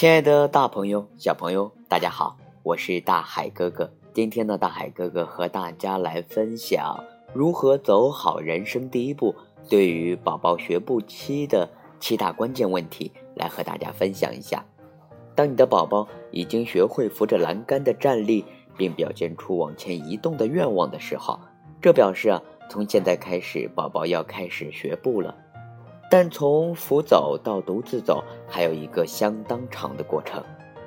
[0.00, 3.92] 亲爱的大朋友、小朋友，大家好，我是大海哥哥。
[4.14, 9.34] 今天呢，大海哥哥和大家来分享如何走好人生第一步，
[9.68, 11.68] 对于宝宝学步期的
[12.00, 14.64] 七大关键问题，来和大家分享一下。
[15.34, 18.42] 当你的宝宝已经学会扶着栏杆的站立，
[18.78, 21.38] 并表现出往前移动的愿望的时候，
[21.78, 25.36] 这表示啊，从现在开始，宝宝要开始学步了。
[26.10, 30.42] 但从扶走到独自走，还有一个相当长的过程。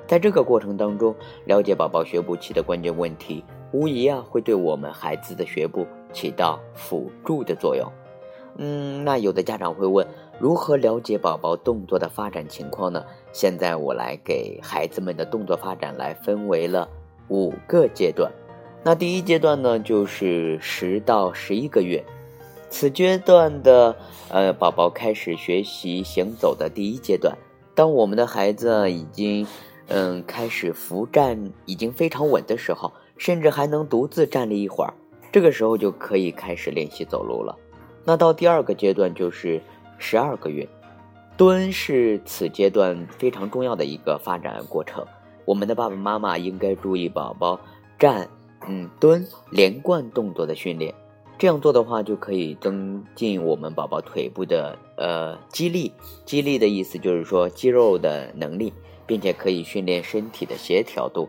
[0.06, 1.14] 在这个过程当中，
[1.46, 3.42] 了解宝宝学步期的关键问题，
[3.72, 7.90] 无疑啊会对我们孩子的学步起到辅助的作用。
[8.58, 10.06] 嗯，那有的家长会问，
[10.38, 13.02] 如何了解宝宝动作的发展情况呢？
[13.32, 16.86] 现在我来给孩子们的动作发展来分为了
[17.28, 18.30] 五个阶段。
[18.82, 22.04] 那第一阶段呢，就是十到十一个月。
[22.74, 23.94] 此阶段的
[24.30, 27.32] 呃宝宝开始学习行走的第一阶段，
[27.72, 29.46] 当我们的孩子已经
[29.86, 34.92] 嗯开始扶站已经非常稳的时候，甚至还能独自站立一会儿，
[35.30, 37.56] 这个时候就可以开始练习走路了。
[38.04, 39.62] 那到第二个阶段就是
[39.96, 40.68] 十二个月，
[41.36, 45.06] 蹲是此阶段非常重要的一个发展过程。
[45.44, 47.60] 我们的爸爸妈妈应该注意宝宝
[48.00, 48.28] 站、
[48.66, 50.92] 嗯蹲连贯动作的训练。
[51.36, 55.92] 这样做的话，就可以增进我们宝宝腿部的呃肌力。
[56.24, 58.72] 肌力的意思就是说肌肉的能力，
[59.04, 61.28] 并且可以训练身体的协调度。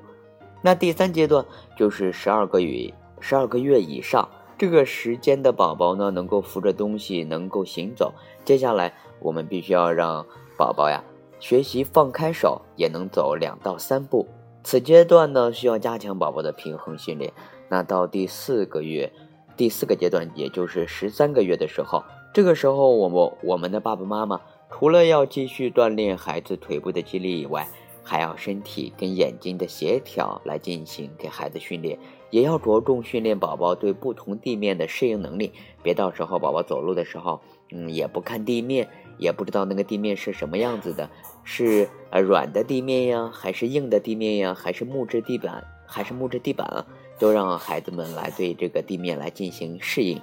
[0.62, 1.44] 那第三阶段
[1.76, 8.14] 就是十二个月十二个月以上这个时间的宝宝呢，能够扶着东西，能够行走。
[8.46, 11.04] 接下来我们必须要让宝宝呀
[11.40, 14.28] 学习放开手，也能走两到三步。
[14.64, 17.34] 此阶段呢，需要加强宝宝的平衡训练。
[17.70, 19.12] 那到第四个月。
[19.58, 22.04] 第四个阶段，也就是十三个月的时候，
[22.34, 27.68] 这个时候，我们我们的爸爸妈妈除了要继续锻炼孩子腿部的肌力以外，
[28.04, 31.98] 还要身体跟眼睛的协调来进行给孩子训练，
[32.30, 35.52] 也要着重训练宝宝对不同地面的适应能力。
[35.82, 37.42] 别到时候宝宝走路的时候，
[37.72, 38.88] 嗯，也不看地面，
[39.18, 41.10] 也不知道那个地面是什么样子的，
[41.44, 46.86] 是呃软的地面呀，还是硬的地面呀，还是木质地板，还是木质地板啊？
[47.18, 50.22] 都让孩子们来对这个地面来进行适应。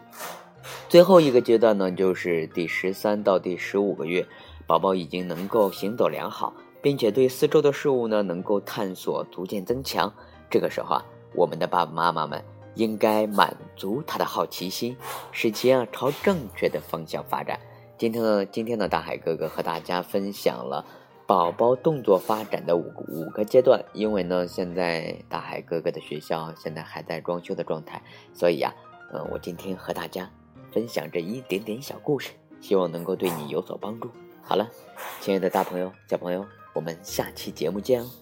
[0.89, 4.27] 最后一个阶段呢，就是第十三到第十五个月，
[4.67, 6.53] 宝宝已经能够行走良好，
[6.83, 10.13] 并且对四周的事物呢能够探索逐渐增强。
[10.51, 12.45] 这个时候啊，我们的爸爸妈妈们
[12.75, 14.97] 应该满足他的好奇心，
[15.33, 17.59] 使其啊朝正确的方向发展。
[17.97, 20.85] 今天呢，今天呢，大海哥哥和大家分享了。
[21.33, 28.03] 宝宝动作发展的五个五个阶段，因为呢，现在大海哥哥的学校现在还在装修的状态，
[28.35, 28.75] 所以呀，
[29.15, 30.31] 嗯，我今天和大家
[30.71, 34.11] 分享这一点点小故事，希望能够对你有所帮助。
[34.43, 34.69] 好了，
[35.23, 36.45] 亲爱的大朋友、小朋友，
[36.75, 38.22] 我们下期节目见哦。